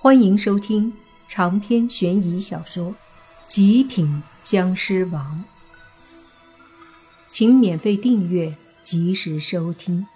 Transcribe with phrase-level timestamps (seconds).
[0.00, 0.96] 欢迎收听
[1.26, 2.92] 长篇悬疑小说
[3.48, 5.44] 《极品僵尸王》，
[7.28, 10.06] 请免费订阅，及时收听。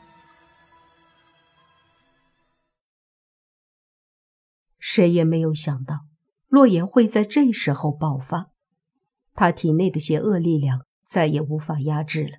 [4.79, 6.03] 谁也没有想到，
[6.47, 8.53] 洛言会在这时候爆发。
[9.35, 12.39] 他体内的邪恶力量再也无法压制了，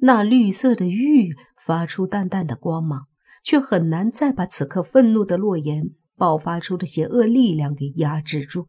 [0.00, 3.06] 那绿色的玉发出淡淡的光芒，
[3.42, 5.94] 却很难再把此刻愤怒的洛言。
[6.16, 8.66] 爆发出的邪恶力量给压制住。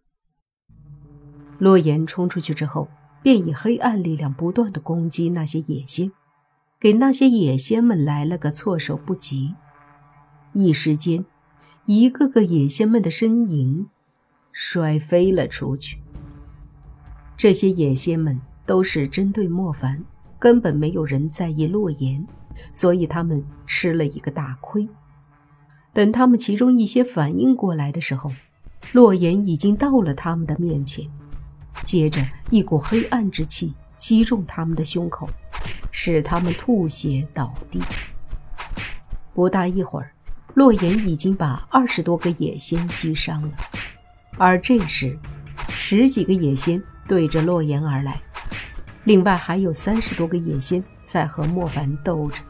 [1.58, 2.90] 洛言冲出去之后，
[3.22, 6.12] 便以黑暗力量不断的攻击那些野仙，
[6.80, 9.56] 给那些野仙们来了个措手不及。
[10.54, 11.26] 一时间，
[11.86, 13.88] 一个个野仙们的身影
[14.52, 16.00] 摔飞了出去。
[17.38, 20.04] 这些野仙们都是针对莫凡，
[20.40, 22.26] 根本没有人在意洛言，
[22.74, 24.88] 所以他们吃了一个大亏。
[25.96, 28.30] 等他们其中一些反应过来的时候，
[28.92, 31.10] 洛言已经到了他们的面前。
[31.86, 35.26] 接着，一股黑暗之气击中他们的胸口，
[35.92, 37.82] 使他们吐血倒地。
[39.34, 40.12] 不大一会儿，
[40.54, 43.50] 洛言已经把二十多个野仙击伤了。
[44.38, 45.18] 而这时，
[45.70, 48.22] 十几个野仙对着洛言而来，
[49.06, 52.42] 另外还有三十多个野仙在和莫凡斗着。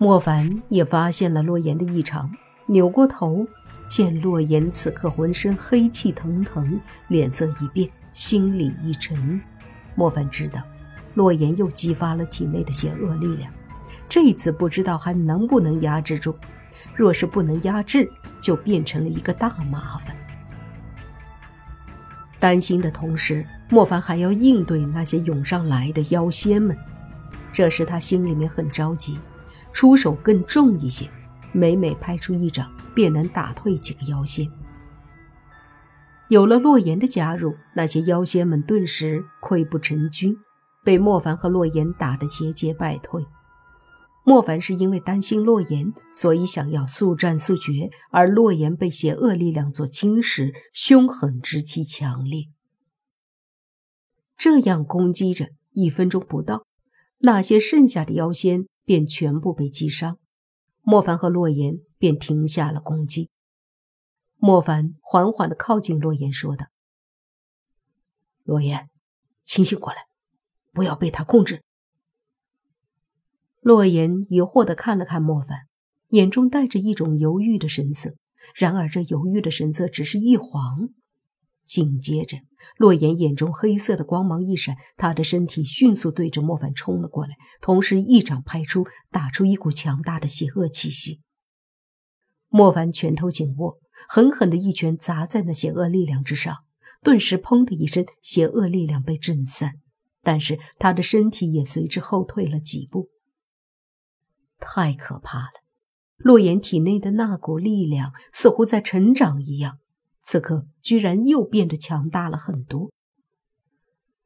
[0.00, 2.30] 莫凡也发现了洛言的异常，
[2.66, 3.44] 扭过头，
[3.88, 9.40] 见洛言此刻浑身黑气腾腾，脸色一变，心里一沉。
[9.96, 10.62] 莫凡知道，
[11.14, 13.52] 洛言又激发了体内的邪恶力量，
[14.08, 16.32] 这一次不知道还能不能压制住。
[16.94, 18.08] 若是不能压制，
[18.40, 20.14] 就变成了一个大麻烦。
[22.38, 26.76] 担心的同时，莫凡还要应对那些涌上来的妖仙们，
[27.52, 29.18] 这时他心里面很着急。
[29.78, 31.08] 出手更重一些，
[31.52, 34.50] 每每拍出一掌，便能打退几个妖仙。
[36.28, 40.36] 有了洛言的加入，那些妖仙们顿时溃不成军，
[40.82, 43.24] 被莫凡和洛言打得节节败退。
[44.24, 52.46] 莫凡是因为担心洛言，所以想要速战速决，而洛言被邪恶力量所侵蚀，凶狠之气强烈。
[54.36, 56.64] 这样攻击着，一分钟不到，
[57.18, 58.66] 那些剩下的妖仙。
[58.88, 60.18] 便全部被击伤，
[60.80, 63.28] 莫凡和洛言便停下了攻击。
[64.38, 66.68] 莫凡缓缓地靠近洛言，说道
[68.44, 68.88] ：“洛言，
[69.44, 70.06] 清醒过来，
[70.72, 71.62] 不要被他控制。”
[73.60, 75.66] 洛言疑惑地看了看莫凡，
[76.08, 78.14] 眼中带着一种犹豫的神色。
[78.54, 80.94] 然而，这犹豫的神色只是一晃。
[81.68, 82.38] 紧接着，
[82.78, 91.20] 洛言眼中黑色的光芒一闪，他的身体迅速对着莫凡冲了过来，同时一掌拍出，打出一股强大的邪恶气息。
[92.48, 93.78] 莫凡拳头紧握，
[94.08, 96.56] 狠狠的一拳砸在那邪恶力量之上，
[97.02, 99.74] 顿时砰的一声，邪恶力量被震散，
[100.22, 103.10] 但是他的身体也随之后退了几步。
[104.58, 105.50] 太可怕了！
[106.16, 109.78] 洛言体内的那股力量似乎在成长一样。
[110.30, 112.92] 此刻居然又变得强大了很多。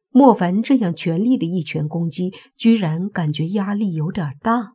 [0.08, 4.72] 莫凡这样全力的一拳攻击，居然感觉压力有点大。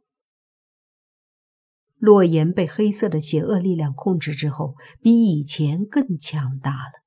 [1.97, 7.03] 洛言被黑色的邪恶力量控制之后，比以前更强大了。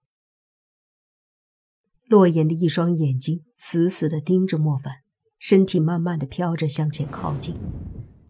[2.07, 4.97] 洛言的一双眼睛死死地盯着莫凡，
[5.39, 7.57] 身体慢慢的飘着向前靠近。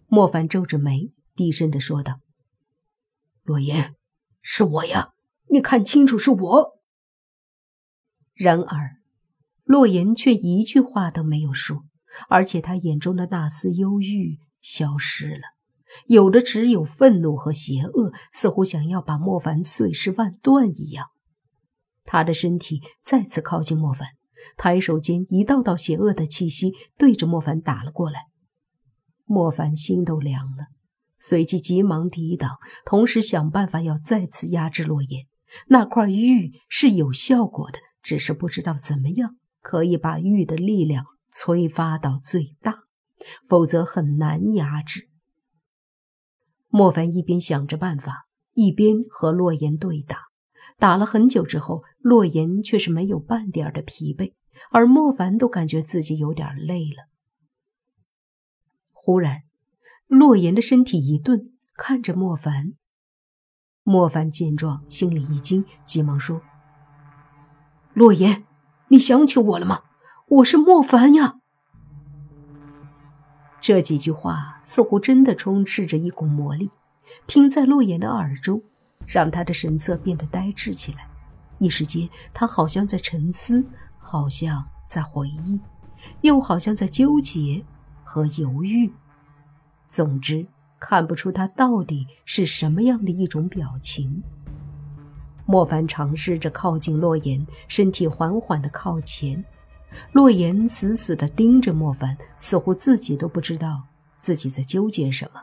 [0.07, 2.21] 莫凡皱着眉，低声的说道
[3.43, 3.97] ：“洛言，
[4.41, 5.15] 是我呀。”
[5.51, 6.81] 你看清楚，是我。
[8.35, 8.97] 然而，
[9.65, 11.85] 洛言却一句话都没有说，
[12.29, 15.43] 而且他眼中的那丝忧郁消失了，
[16.07, 21.09] 有的只有愤怒和邪恶，似乎想要把莫凡碎尸万段一样。
[22.05, 24.09] 他的身体再次靠近莫凡，
[24.57, 28.27] 抬手间，一道道邪恶的气息对着莫凡打了过来。
[29.25, 30.69] 莫凡心都凉了，
[31.19, 35.27] 随即急忙抵挡，同时想办法要再次压制洛言。
[35.69, 42.85] 那块玉是有效果的，只是不知道怎么样可以把玉的力量催发到最大，
[43.49, 45.09] 否则很难压制。
[46.69, 50.31] 莫凡一边想着办法，一边和洛言对打。
[50.79, 54.35] 打了很久之后，洛言却是没有半点的疲惫，
[54.71, 57.09] 而莫凡都感觉自己有点累了。
[58.93, 59.43] 忽然，
[60.07, 62.75] 洛言的身体一顿，看着莫凡。
[63.83, 66.43] 莫凡见状，心里一惊，急忙说
[67.95, 68.45] ：“洛言，
[68.89, 69.83] 你想起我了吗？
[70.29, 71.39] 我是莫凡呀。”
[73.61, 76.71] 这几句话似乎真的充斥着一股魔力，
[77.27, 78.63] 听在洛言的耳中，
[79.07, 81.09] 让他的神色变得呆滞起来。
[81.59, 83.65] 一时间，他好像在沉思，
[83.99, 85.61] 好像在回忆，
[86.23, 87.65] 又好像在纠结
[88.03, 88.93] 和犹豫。
[89.89, 90.47] 总之，
[90.81, 94.23] 看不出他到底是什么样的一种表情。
[95.45, 99.45] 莫凡尝试着靠近洛言，身体缓缓的靠前。
[100.13, 103.83] 洛言死死地盯着莫凡，似乎自己都不知道
[104.19, 105.43] 自己在纠结什么。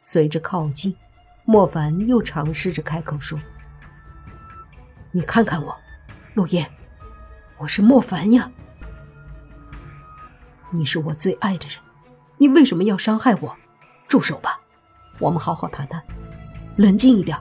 [0.00, 0.96] 随着靠近，
[1.44, 3.38] 莫凡又尝试着开口说
[5.10, 5.76] ：“你看看我，
[6.34, 6.70] 洛言，
[7.58, 8.50] 我是莫凡呀。
[10.70, 11.76] 你是我最爱的人，
[12.38, 13.56] 你为什么要伤害我？
[14.08, 14.58] 住手吧，
[15.18, 16.02] 我们好好谈谈，
[16.76, 17.36] 冷静一点。”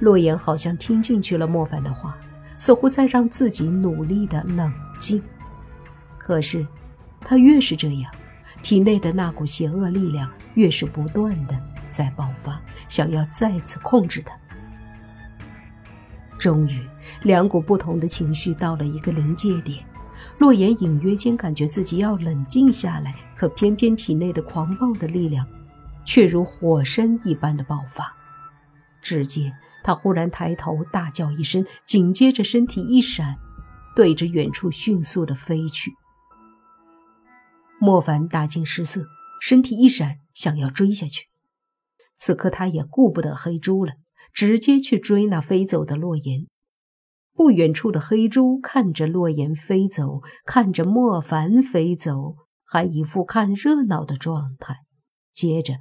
[0.00, 2.16] 洛言好像听进去了莫凡的话。
[2.58, 5.22] 似乎在让自己努力的冷静，
[6.16, 6.66] 可是
[7.20, 8.10] 他越是这样，
[8.62, 11.54] 体内的那股邪恶力量越是不断的
[11.90, 12.58] 在爆发，
[12.88, 14.34] 想要再次控制他。
[16.38, 16.80] 终于，
[17.24, 19.84] 两股不同的情绪到了一个临界点，
[20.38, 25.46] 洛言隐约间感觉自己要冷静下来，可偏偏体内的狂暴的力量
[26.04, 28.14] 却如火山一般的爆发。
[29.02, 29.52] 只见
[29.84, 33.36] 他忽然抬头大叫一声，紧接着身体一闪，
[33.94, 35.92] 对着远处迅速的飞去。
[37.78, 39.06] 莫凡大惊失色，
[39.40, 41.26] 身体一闪，想要追下去。
[42.16, 43.92] 此刻他也顾不得黑猪了，
[44.32, 46.46] 直接去追那飞走的洛言。
[47.36, 54.78] 不远处的黑猪看着洛言飞走，看着莫凡飞走，还一副看热闹的状态。
[55.34, 55.74] 接着，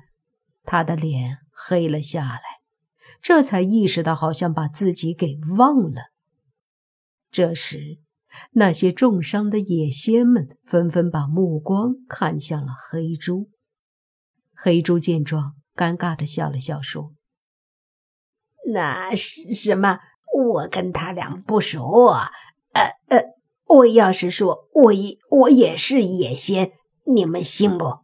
[0.63, 2.41] 他的脸黑了下来。
[3.21, 6.11] 这才意识到，好像把自己给忘了。
[7.31, 7.99] 这时，
[8.51, 13.49] 那些重伤的野仙们纷纷把目光看向了黑猪。
[14.53, 17.13] 黑猪见状，尴尬的笑了笑，说
[18.73, 19.99] ：“那是什么？
[20.43, 22.09] 我跟他俩不熟。
[22.73, 23.23] 呃呃，
[23.67, 26.71] 我要是说我也我也是野仙，
[27.05, 27.99] 你们信不？”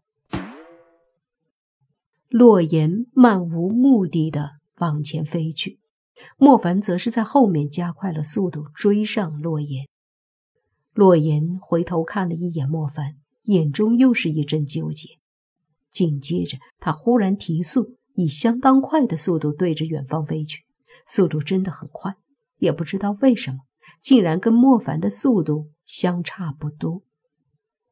[2.30, 4.62] 洛言漫无目的的。
[4.80, 5.80] 往前飞去，
[6.38, 9.86] 莫凡则是在后面加快了速度追上洛言。
[10.96, 13.14] 洛言回头看了一眼莫凡，
[13.44, 15.08] 眼中又是一阵纠结。
[15.92, 20.64] 紧接着，他忽然提速，以相当快的速度对着远方飞去，
[21.08, 22.16] 速度真的很快，
[22.58, 23.60] 也不知道为什么，
[24.02, 27.04] 竟然跟莫凡的速度相差不多。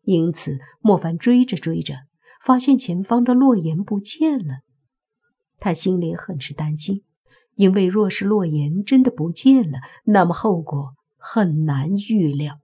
[0.04, 1.96] 因此，莫凡追着追着，
[2.44, 4.62] 发现前方的洛言不见了。
[5.60, 7.04] 他心里很是担心，
[7.56, 12.60] 因为若是洛言真的不见了，那么后果很难预料，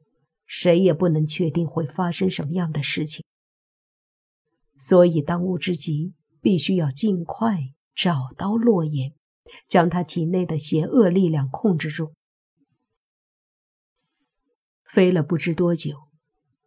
[0.45, 3.23] 谁也不能确定会发生什么样的事情。
[4.77, 9.13] 所以当务之急，必须要尽快找到洛言，
[9.67, 12.13] 将他体内的邪恶力量控制住。
[14.83, 16.07] 飞了不知多久，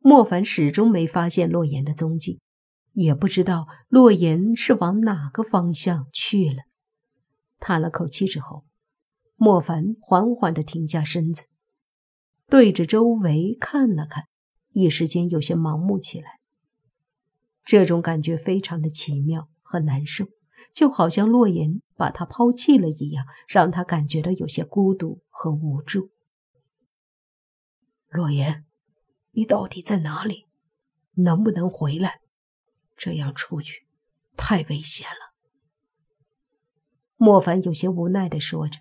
[0.00, 2.40] 莫凡始终没发现洛言的踪迹。
[2.93, 6.64] 也不知道洛言是往哪个方向去了。
[7.61, 8.64] 叹了口气之后，
[9.37, 11.44] 莫凡缓缓地停下身子，
[12.49, 14.25] 对着周围看了看，
[14.73, 16.40] 一时间有些盲目起来。
[17.64, 20.26] 这种感觉非常的奇妙和难受，
[20.75, 26.11] 就好像洛言把他抛弃了一样，让他感觉到有些孤独和无助。
[28.09, 28.65] 洛言，
[29.33, 30.47] 你到底在哪里？
[31.15, 32.21] 能不能回来？
[32.97, 33.87] 这样出去
[34.37, 35.35] 太危险了。
[37.17, 38.79] 莫凡有些无奈的说着，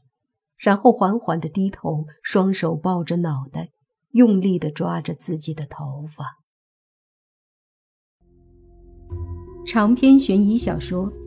[0.57, 3.71] 然后缓缓的低头，双手抱着脑袋，
[4.11, 6.37] 用力的抓着自己的头发。
[9.65, 11.11] 长篇悬疑小说《